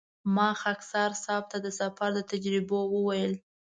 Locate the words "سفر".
1.79-2.09